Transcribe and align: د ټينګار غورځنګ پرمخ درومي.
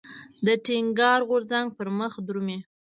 د 0.45 0.47
ټينګار 0.65 1.19
غورځنګ 1.29 1.67
پرمخ 1.77 2.13
درومي. 2.27 2.59